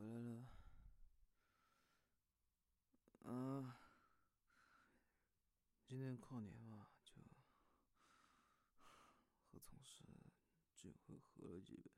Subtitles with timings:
[0.00, 0.48] 回来了。
[3.24, 3.76] 啊，
[5.84, 7.20] 今天跨年嘛，就
[9.44, 10.02] 和同事
[10.74, 11.90] 聚会喝了几杯。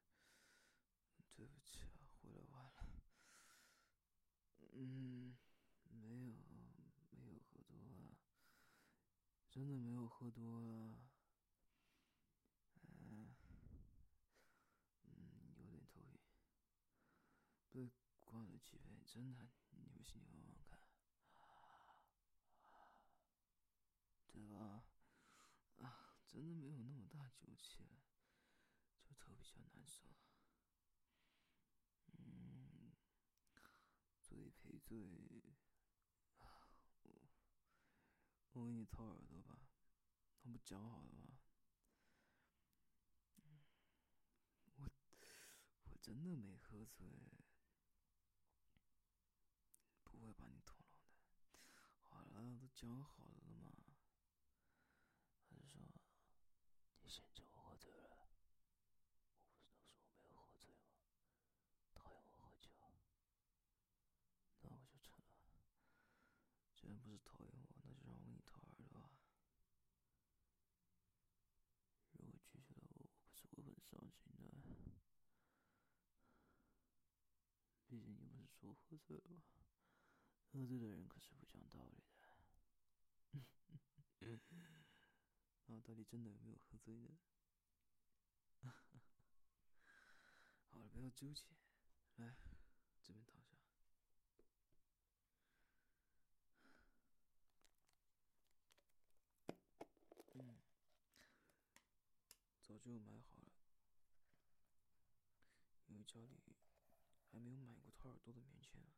[1.32, 3.04] 对不起啊，回来晚了。
[4.72, 5.38] 嗯，
[5.88, 6.34] 没有，
[7.12, 8.18] 没有喝多啊，
[9.48, 11.08] 真的没有喝多啊。
[12.82, 13.32] 嗯，
[15.04, 16.18] 嗯，有点头晕。
[17.70, 20.78] 被灌了几杯，真的，你不信你问问看。
[24.32, 24.84] 对吧？
[25.78, 28.00] 啊，真的没有那么大酒气，
[29.02, 30.08] 就头比较难受。
[32.12, 32.92] 嗯，
[34.20, 34.96] 醉赔罪。
[38.54, 39.68] 我我给你掏耳朵吧，
[40.42, 41.40] 那不讲好了吗？
[44.76, 44.90] 我
[45.84, 47.06] 我真的没喝醉。
[50.04, 51.60] 不会把你捅了的。
[52.08, 53.70] 好了，都讲好了了嘛。
[55.48, 55.80] 还是说
[56.98, 58.08] 你嫌弃我喝醉了？
[59.38, 60.90] 我不是都说我没有喝醉吗？
[61.94, 62.72] 讨厌我喝酒？
[64.62, 65.22] 那我就成了。
[66.74, 69.08] 既然不是讨厌我，那就让我给你掏耳朵吧。
[72.18, 74.50] 如果拒绝了我，我可是会很伤心的。
[77.86, 79.40] 毕竟你不是说喝醉了吗？
[80.50, 82.11] 喝醉的人可是不讲道理的。
[85.66, 87.08] 那到底真的有没有喝醉呢？
[90.70, 91.44] 好了，不要纠结，
[92.16, 92.36] 来，
[93.02, 93.56] 这边躺下。
[100.34, 100.56] 嗯，
[102.62, 103.52] 早就买好了，
[105.88, 106.40] 因为家里
[107.30, 108.80] 还没有买过掏耳朵的棉签。
[108.82, 108.88] 就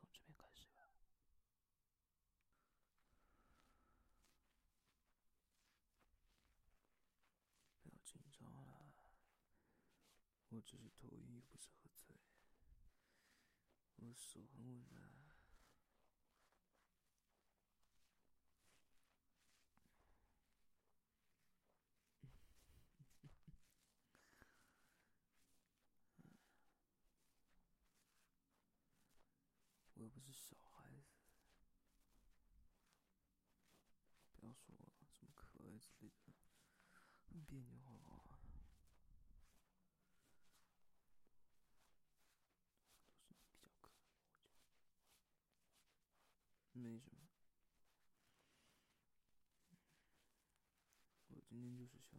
[0.00, 0.88] 从这边开始吧，
[7.82, 8.92] 不要紧张了，
[10.48, 12.16] 我只是头晕，又不是喝醉，
[13.96, 15.25] 我手很稳的。
[30.06, 31.02] 又不是小孩子，
[34.38, 34.72] 不要说
[35.10, 36.32] 什么可爱之类的，
[37.28, 38.22] 很别扭，好不好？
[43.18, 44.22] 都是你比较可爱，
[46.62, 47.26] 我觉得没什么。
[51.28, 52.16] 我今天就是想。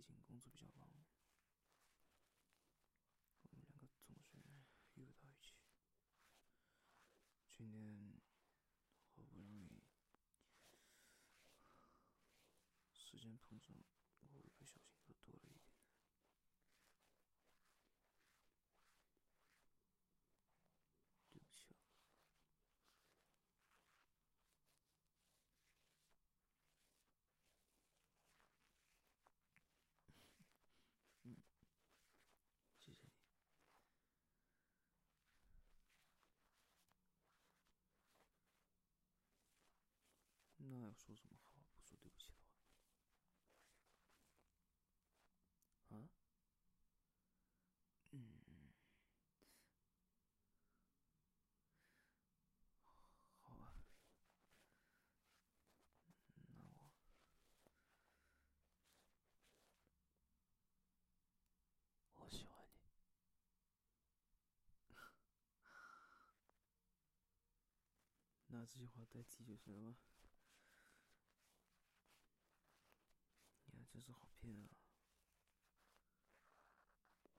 [0.00, 0.88] 毕竟工作比较忙，
[3.42, 4.38] 我们两个总是
[4.94, 5.52] 遇不到一起。
[7.50, 8.14] 今天
[9.14, 9.82] 好不容易
[12.94, 13.76] 时间碰上，
[14.32, 15.60] 我一不小心又多了一点。
[21.30, 21.76] 对不起啊。
[31.22, 31.36] 嗯，
[32.78, 33.10] 谢谢你。
[40.62, 41.62] 那要说什么好？
[41.72, 42.34] 不说对不起的
[45.88, 45.96] 话。
[45.96, 46.08] 啊？
[48.12, 48.40] 嗯。
[53.40, 53.72] 好啊。
[68.48, 69.96] 拿 这句话代替就行了吗？
[73.72, 74.64] 你还真是好骗啊！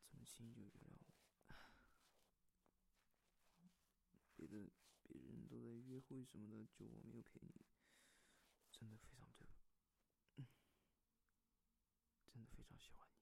[0.05, 1.15] 这么轻易就原谅我？
[4.35, 4.69] 别的
[5.01, 7.65] 别人都在约会什么的，就我没有陪你，
[8.71, 9.47] 真的非常对
[10.35, 10.43] 不？
[12.31, 13.15] 真的非常喜欢你。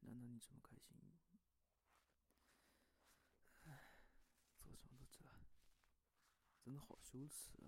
[0.10, 0.98] 难道你这么开心？
[3.64, 3.94] 唉，
[6.64, 7.58] 真的好羞耻啊！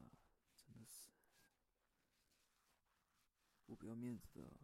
[0.56, 1.10] 真的是，
[3.66, 4.46] 我不要面子的，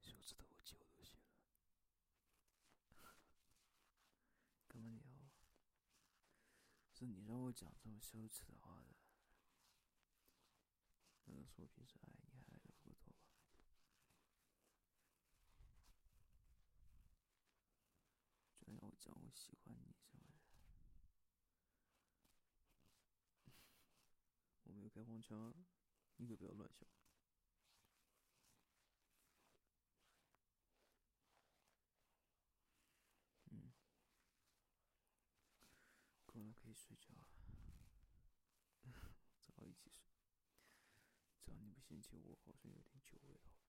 [0.00, 1.22] 羞耻的我酒都谢了。
[4.68, 5.16] 干嘛你要？
[6.92, 8.94] 是你让我讲这么羞耻的话的。
[11.24, 13.18] 难道是我平时爱你还爱的不够多吧？
[18.56, 20.26] 居然要我讲我喜欢你么的？
[24.62, 25.52] 我没有开黄腔，
[26.16, 26.88] 你可不要乱想。
[33.50, 33.74] 嗯，
[36.24, 37.28] 困了可以睡觉了，
[39.44, 40.08] 正好一起睡。
[41.44, 43.65] 只要你不嫌弃我，好像有点酒味了。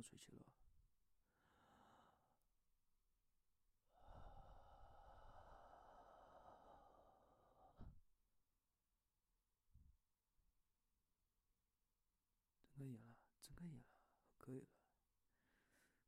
[0.00, 0.38] 我睡去了。
[12.72, 13.84] 睁开眼了，睁开眼了，
[14.38, 14.68] 可以了。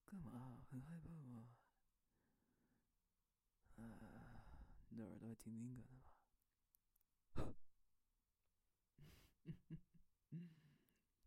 [0.07, 0.65] 干嘛？
[0.71, 1.55] 很害怕吗？
[3.77, 4.47] 啊，
[4.89, 6.01] 你的耳朵还挺敏感的嘛。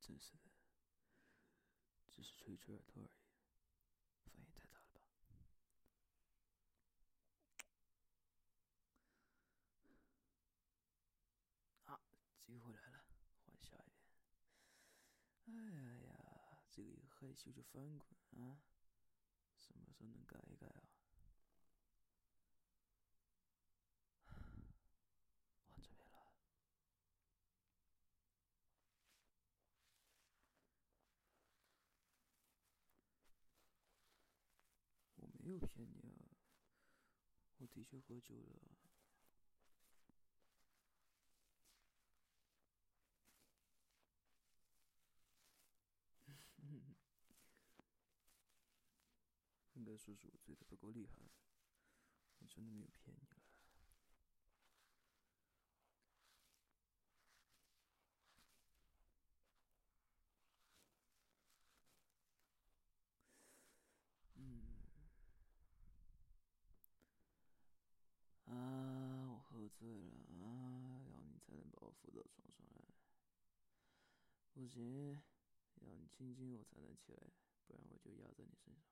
[0.02, 0.50] 真是的。
[2.12, 3.10] 只是吹吹耳朵而已，
[4.24, 5.02] 反应太大了吧？
[11.86, 12.00] 啊，
[12.44, 13.04] 机会来了，
[13.48, 14.06] 换下一遍。
[15.48, 18.08] 哎呀，这个一害羞就翻滚
[18.44, 18.62] 啊！
[19.58, 20.84] 什么时候能改一改啊？
[25.68, 26.16] 换这边了。
[35.44, 36.36] 没有骗你啊，
[37.60, 38.62] 我的确喝酒了。
[49.76, 51.14] 应该说是我醉的不够厉害，
[52.40, 53.36] 我真的没有骗你了。
[64.38, 64.62] 嗯。
[68.46, 68.54] 啊，
[69.34, 70.12] 我喝醉了
[70.46, 71.02] 啊！
[71.12, 72.94] 要你才能把我扶到床上来。
[74.54, 75.22] 不行，
[75.82, 77.32] 要你亲亲我才能起来，
[77.66, 78.84] 不然我就压在你身上。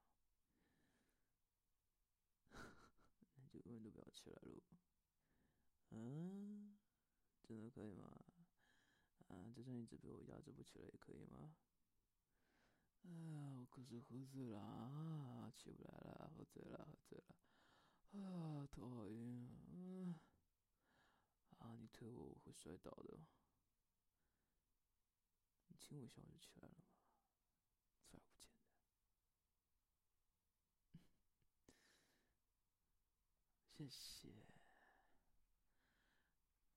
[3.36, 4.62] 那就永远都不要起来喽。
[5.92, 6.78] 嗯，
[7.44, 8.10] 真的可以吗？
[9.28, 11.56] 啊，就算一直被我压着不起来也可以吗？
[13.04, 17.36] 哎呀，我可是喝醉了啊，起不来了，喝醉了，喝醉了。
[18.22, 20.20] 啊，头好晕啊！
[21.64, 23.18] 啊，你推我我会摔倒的。
[25.68, 26.84] 你亲我一下我就起来了嘛，
[27.72, 28.26] 视而不见的。
[33.72, 34.30] 谢谢。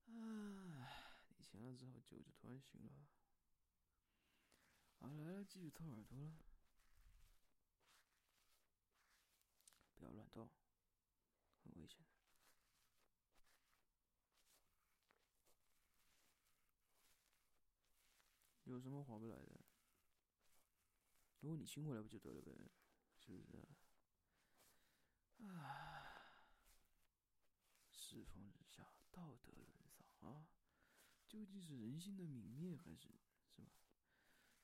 [0.05, 0.89] 啊，
[1.37, 2.89] 你亲了之后酒就突然醒了。
[4.99, 6.31] 啊，来了，继续掏耳朵了，
[9.95, 10.49] 不要乱动。
[11.63, 12.05] 很危险的，
[18.77, 19.59] 有什么划不来的？
[21.39, 22.53] 如果你亲过来不就得了呗？
[23.17, 23.67] 是不是？
[25.43, 26.43] 啊！
[27.89, 30.47] 世风日下，道德沦丧啊！
[31.27, 33.09] 究竟是人性的泯灭，还是
[33.47, 33.71] 是吧？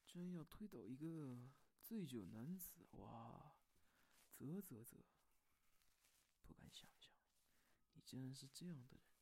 [0.06, 1.50] 居然要推倒一个
[1.82, 2.86] 醉酒男子！
[2.92, 3.56] 哇！
[4.38, 5.04] 啧啧啧。
[6.44, 7.12] 不敢想象，
[7.94, 9.13] 你竟然是这样的人。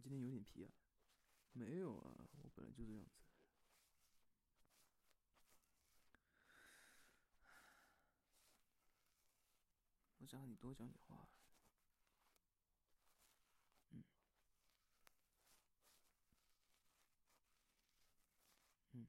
[0.00, 0.70] 今天有点皮啊？
[1.52, 3.10] 没有啊，我本来就这样子。
[10.18, 11.28] 我想和你多讲点话。
[13.92, 14.02] 嗯。
[18.92, 19.06] 嗯。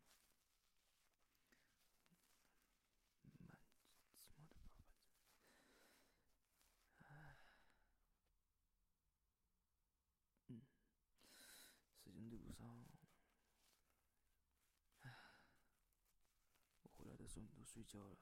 [12.30, 12.86] 路上，
[15.02, 15.12] 唉，
[16.82, 18.18] 我回来的时候你都睡觉了，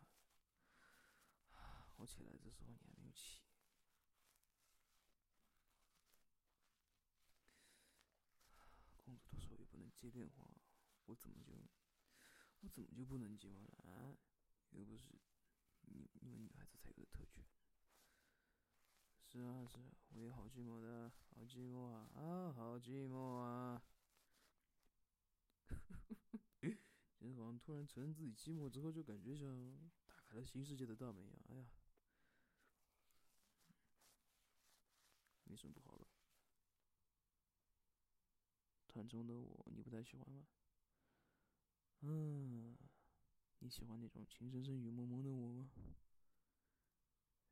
[1.98, 3.42] 我起来的时候你还没有起。
[9.04, 10.52] 工作的时候也不能接电话，
[11.06, 11.54] 我怎么就，
[12.62, 14.18] 我怎么就不能接话了啊？
[14.72, 15.20] 又不是
[15.82, 17.44] 你你们女孩子才有的特权。
[19.32, 19.64] 是啊。
[19.68, 22.10] 是啊，我也好寂寞的，好寂寞啊。
[22.16, 23.80] 啊，好寂寞啊！
[26.60, 31.40] 今天早上突然承认自己寂寞之后，就感觉像打开了新世界的大门一样。
[31.50, 31.70] 哎呀，
[35.44, 36.08] 没什么不好的。
[38.88, 40.48] 团中的我，你不太喜欢吗？
[42.00, 42.76] 嗯，
[43.60, 45.70] 你喜欢那种情深深雨蒙蒙的我吗？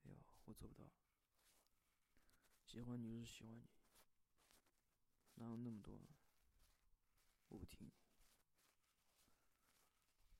[0.05, 0.89] 哎呦，我做不到。
[2.67, 3.63] 喜欢你就是喜欢你，
[5.35, 5.97] 哪有那么多？
[7.47, 7.89] 我不听，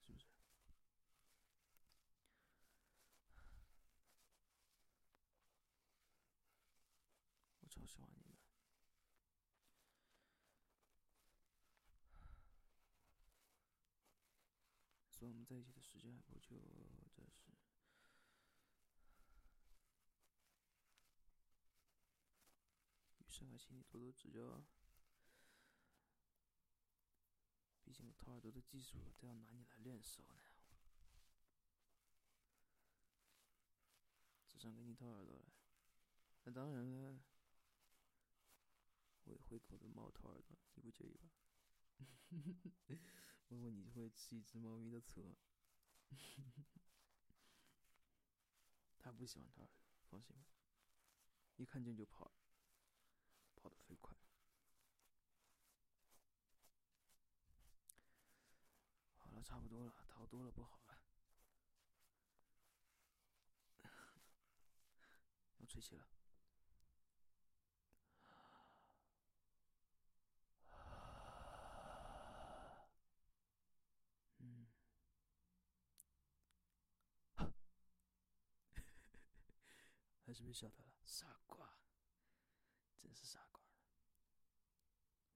[0.06, 0.26] 是不是？
[7.62, 8.36] 我超喜欢你的。
[15.10, 16.58] 虽然我们在一起的时间还不久，
[17.16, 17.30] 这是，
[23.38, 24.66] 余生还请你多多指教啊！
[27.84, 30.42] 毕竟掏耳朵的技术都要拿你来练手呢。
[34.48, 35.46] 只想给你掏耳朵来，
[36.46, 37.22] 那当然了，
[39.26, 41.30] 我也会狗的猫掏耳朵，你不介意吧？
[43.50, 45.36] 问问你会吃一只猫咪的车？
[48.98, 49.80] 它不喜欢掏耳朵，
[50.10, 50.48] 放心吧，
[51.58, 52.32] 一看见就跑，
[53.68, 54.16] 跑得飞快。
[59.18, 60.98] 好了，差不多了，逃多了不好了，
[65.60, 66.08] 要吹气了。
[80.26, 81.78] 还是被吓到了，傻瓜，
[83.02, 83.62] 真是傻瓜！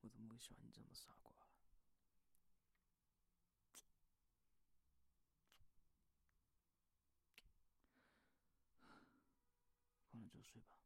[0.02, 1.34] 我怎么会喜欢你这么傻瓜？
[10.12, 10.78] 困了就睡吧。